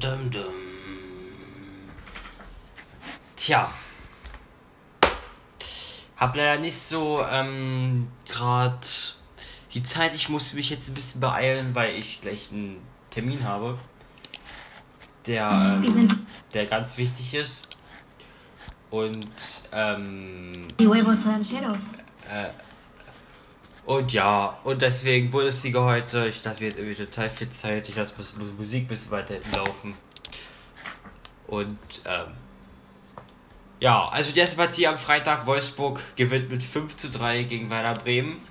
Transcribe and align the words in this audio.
Dum 0.00 0.30
dum. 0.30 0.54
Tja. 3.34 3.72
Hab 6.16 6.36
leider 6.36 6.60
nicht 6.60 6.78
so 6.78 7.24
ähm, 7.28 8.08
gerade 8.28 8.78
die 9.74 9.82
Zeit. 9.82 10.14
Ich 10.14 10.28
muss 10.28 10.52
mich 10.52 10.70
jetzt 10.70 10.88
ein 10.88 10.94
bisschen 10.94 11.20
beeilen, 11.20 11.74
weil 11.74 11.96
ich 11.96 12.20
gleich 12.20 12.50
einen 12.52 12.80
Termin 13.10 13.42
habe, 13.42 13.78
der, 15.26 15.80
ähm, 15.82 16.26
der 16.54 16.66
ganz 16.66 16.96
wichtig 16.96 17.34
ist. 17.34 17.68
Und 18.90 19.18
ähm, 19.72 20.52
äh, 22.30 22.50
und 23.88 24.12
ja, 24.12 24.58
und 24.64 24.82
deswegen 24.82 25.30
Bundesliga 25.30 25.82
heute. 25.82 26.28
Ich 26.28 26.42
dachte, 26.42 26.60
wir 26.60 26.76
irgendwie 26.76 27.06
total 27.06 27.30
viel 27.30 27.50
Zeit. 27.50 27.88
Ich 27.88 27.96
lasse 27.96 28.12
Musik 28.58 28.84
ein 28.84 28.86
bisschen 28.86 29.10
weiter 29.10 29.36
laufen. 29.56 29.94
Und 31.46 31.78
ähm, 32.04 32.26
ja, 33.80 34.06
also 34.08 34.30
die 34.30 34.40
erste 34.40 34.56
Partie 34.56 34.86
am 34.86 34.98
Freitag, 34.98 35.46
Wolfsburg 35.46 36.02
gewinnt 36.16 36.50
mit 36.50 36.62
5 36.62 36.98
zu 36.98 37.08
3 37.08 37.44
gegen 37.44 37.70
Werder 37.70 37.98
Bremen. 37.98 38.42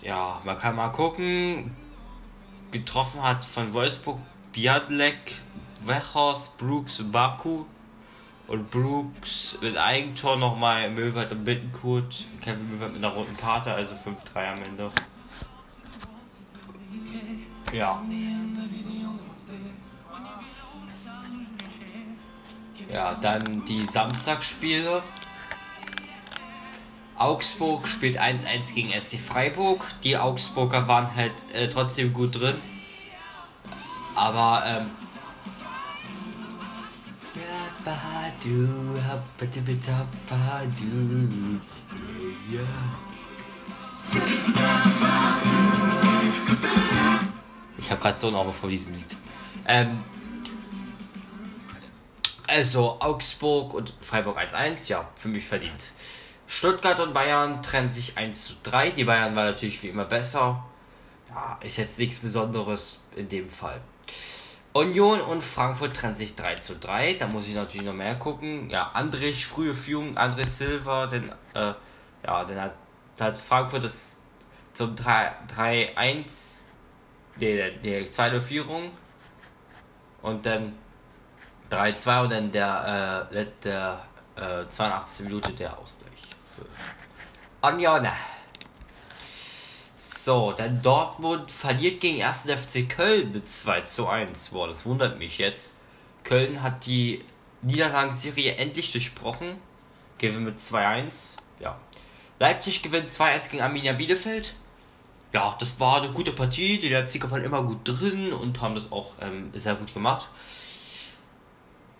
Ja, 0.00 0.40
man 0.44 0.56
kann 0.56 0.76
mal 0.76 0.90
gucken. 0.90 1.76
Getroffen 2.70 3.20
hat 3.20 3.44
von 3.44 3.72
Wolfsburg 3.72 4.20
Biadlek, 4.52 5.32
Wechers, 5.84 6.52
Brooks, 6.56 7.02
Baku. 7.10 7.64
Und 8.48 8.70
Brooks 8.70 9.58
mit 9.60 9.76
Eigentor 9.76 10.36
nochmal 10.36 10.88
Möwald 10.90 11.32
und 11.32 11.44
Bittenkurt. 11.44 12.26
Kevin 12.40 12.70
Möwald 12.70 12.92
mit 12.92 13.04
einer 13.04 13.12
roten 13.12 13.36
Karte, 13.36 13.72
also 13.72 13.94
5-3 13.94 14.52
am 14.52 14.62
Ende. 14.68 14.90
Ja. 17.72 18.00
Ja, 22.88 23.14
dann 23.14 23.64
die 23.64 23.84
Samstagsspiele. 23.84 25.02
Augsburg 27.16 27.88
spielt 27.88 28.20
1-1 28.20 28.74
gegen 28.74 28.90
SC 29.00 29.18
Freiburg. 29.18 29.84
Die 30.04 30.16
Augsburger 30.16 30.86
waren 30.86 31.14
halt 31.16 31.52
äh, 31.52 31.68
trotzdem 31.68 32.12
gut 32.12 32.38
drin. 32.38 32.56
Aber 34.14 34.62
ähm, 34.66 34.90
ich 47.78 47.90
habe 47.90 48.00
gerade 48.00 48.18
so 48.18 48.26
einen 48.28 48.36
Auge 48.36 48.52
von 48.52 48.70
diesem 48.70 48.94
Lied. 48.94 49.16
Ähm, 49.66 50.02
also 52.46 52.96
Augsburg 53.00 53.74
und 53.74 53.94
Freiburg 54.00 54.38
1-1, 54.38 54.88
ja, 54.88 55.08
für 55.16 55.28
mich 55.28 55.44
verdient. 55.44 55.86
Stuttgart 56.48 57.00
und 57.00 57.12
Bayern 57.12 57.62
trennen 57.62 57.90
sich 57.90 58.16
1 58.16 58.46
zu 58.46 58.54
3. 58.62 58.90
Die 58.90 59.04
Bayern 59.04 59.34
waren 59.34 59.46
natürlich 59.46 59.82
wie 59.82 59.88
immer 59.88 60.04
besser. 60.04 60.64
Ja, 61.28 61.58
ist 61.60 61.76
jetzt 61.76 61.98
nichts 61.98 62.18
Besonderes 62.18 63.00
in 63.16 63.28
dem 63.28 63.50
Fall. 63.50 63.80
Union 64.76 65.22
und 65.22 65.42
Frankfurt 65.42 65.96
trennen 65.96 66.16
sich 66.16 66.36
3 66.36 66.56
zu 66.56 66.76
3. 66.76 67.14
Da 67.14 67.26
muss 67.26 67.48
ich 67.48 67.54
natürlich 67.54 67.86
noch 67.86 67.94
mehr 67.94 68.16
gucken. 68.16 68.68
Ja, 68.68 68.90
Andrich, 68.92 69.46
frühe 69.46 69.72
Führung, 69.72 70.18
André 70.18 70.46
Silva, 70.46 71.06
denn, 71.06 71.30
äh, 71.54 71.72
ja, 72.24 72.44
dann 72.44 72.60
hat, 72.60 72.74
hat 73.18 73.38
Frankfurt 73.38 73.84
das 73.84 74.20
zum 74.74 74.94
3-1, 74.94 76.60
der, 77.40 77.70
der 77.70 78.10
zweite 78.10 78.42
Führung. 78.42 78.90
Und 80.20 80.44
dann 80.44 80.74
3-2 81.70 82.22
und 82.22 82.32
dann 82.32 82.52
der, 82.52 83.28
äh, 83.32 83.46
der 83.64 84.04
äh, 84.36 84.68
82. 84.68 85.26
Minute 85.26 85.52
der 85.52 85.78
Ausgleich 85.78 86.20
für 86.54 87.66
Union. 87.66 88.06
So, 90.08 90.52
dann 90.52 90.82
Dortmund 90.82 91.50
verliert 91.50 91.98
gegen 91.98 92.22
1. 92.22 92.42
FC 92.42 92.88
Köln 92.88 93.32
mit 93.32 93.48
2 93.48 93.80
zu 93.80 94.06
1. 94.06 94.50
Boah, 94.50 94.68
das 94.68 94.86
wundert 94.86 95.18
mich 95.18 95.38
jetzt. 95.38 95.74
Köln 96.22 96.62
hat 96.62 96.86
die 96.86 97.24
Niederlagenserie 97.62 98.54
endlich 98.54 98.92
durchbrochen. 98.92 99.56
Wir 100.20 100.30
mit 100.34 100.60
2-1. 100.60 101.34
Ja. 101.58 101.76
Leipzig 102.38 102.82
gewinnt 102.82 103.08
2-1 103.08 103.50
gegen 103.50 103.64
Arminia 103.64 103.94
Bielefeld. 103.94 104.54
Ja, 105.32 105.56
das 105.58 105.80
war 105.80 106.00
eine 106.00 106.12
gute 106.12 106.30
Partie. 106.30 106.78
Die 106.78 106.88
Leipziger 106.88 107.28
waren 107.32 107.42
immer 107.42 107.64
gut 107.64 107.80
drin 107.82 108.32
und 108.32 108.60
haben 108.60 108.76
das 108.76 108.92
auch 108.92 109.14
ähm, 109.20 109.50
sehr 109.54 109.74
gut 109.74 109.92
gemacht. 109.92 110.28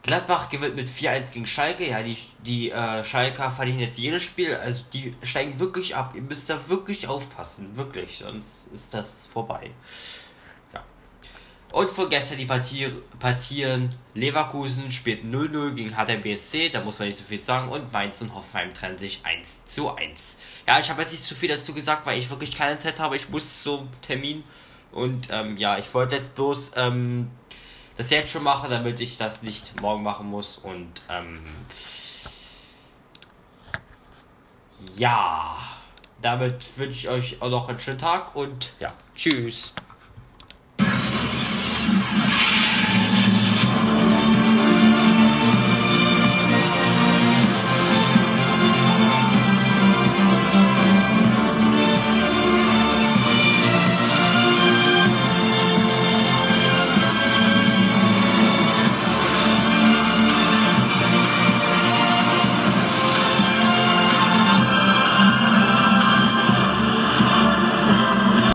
Gladbach 0.06 0.48
gewinnt 0.48 0.76
mit 0.76 0.88
4-1 0.88 1.32
gegen 1.32 1.46
Schalke. 1.46 1.88
Ja, 1.88 2.02
die, 2.02 2.16
die 2.44 2.70
äh, 2.70 3.04
Schalker 3.04 3.50
verlieren 3.50 3.80
jetzt 3.80 3.98
jedes 3.98 4.22
Spiel. 4.22 4.54
Also 4.54 4.84
die 4.92 5.14
steigen 5.22 5.58
wirklich 5.58 5.96
ab. 5.96 6.12
Ihr 6.14 6.22
müsst 6.22 6.48
da 6.48 6.68
wirklich 6.68 7.08
aufpassen. 7.08 7.76
Wirklich. 7.76 8.18
Sonst 8.18 8.68
ist 8.72 8.94
das 8.94 9.26
vorbei. 9.26 9.70
Ja. 10.72 10.84
Und 11.72 11.90
von 11.90 12.08
gestern 12.08 12.38
die 12.38 12.46
Partie, 12.46 12.88
Partien. 13.18 13.90
Leverkusen 14.14 14.92
spielt 14.92 15.24
0-0 15.24 15.72
gegen 15.74 15.96
Hertha. 15.96 16.68
Da 16.70 16.84
muss 16.84 17.00
man 17.00 17.08
nicht 17.08 17.18
so 17.18 17.24
viel 17.24 17.42
sagen. 17.42 17.68
Und 17.68 17.92
Mainz 17.92 18.22
und 18.22 18.32
Hoffenheim 18.32 18.72
trennen 18.72 18.98
sich 18.98 19.20
1 19.24 19.64
zu 19.66 19.92
1. 19.92 20.38
Ja, 20.68 20.78
ich 20.78 20.88
habe 20.88 21.02
jetzt 21.02 21.10
nicht 21.10 21.24
zu 21.24 21.34
viel 21.34 21.48
dazu 21.48 21.74
gesagt, 21.74 22.06
weil 22.06 22.18
ich 22.18 22.30
wirklich 22.30 22.54
keine 22.54 22.76
Zeit 22.78 23.00
habe. 23.00 23.16
Ich 23.16 23.28
muss 23.28 23.64
zum 23.64 23.88
Termin. 24.02 24.44
Und 24.92 25.28
ähm, 25.32 25.56
ja, 25.56 25.78
ich 25.78 25.92
wollte 25.92 26.14
jetzt 26.14 26.36
bloß... 26.36 26.72
Ähm, 26.76 27.30
das 27.96 28.10
jetzt 28.10 28.30
schon 28.30 28.42
mache, 28.42 28.68
damit 28.68 29.00
ich 29.00 29.16
das 29.16 29.42
nicht 29.42 29.80
morgen 29.80 30.02
machen 30.02 30.26
muss. 30.28 30.58
Und 30.58 31.02
ähm, 31.08 31.40
ja, 34.96 35.56
damit 36.20 36.78
wünsche 36.78 36.98
ich 36.98 37.08
euch 37.08 37.42
auch 37.42 37.50
noch 37.50 37.68
einen 37.68 37.78
schönen 37.78 37.98
Tag 37.98 38.34
und 38.36 38.72
ja, 38.80 38.92
tschüss. 39.14 39.74